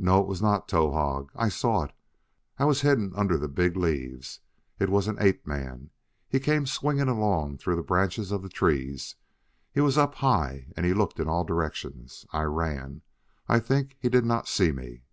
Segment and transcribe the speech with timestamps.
[0.00, 0.20] "No!
[0.20, 1.30] It was not Towahg.
[1.36, 1.92] I saw it.
[2.58, 4.40] I was hidden under the big leaves.
[4.80, 5.90] It was an ape man.
[6.28, 9.14] He came swinging along through the branches of the trees:
[9.70, 12.26] he was up high and he looked in all directions.
[12.32, 13.02] I ran.
[13.46, 15.04] I think he did not see me.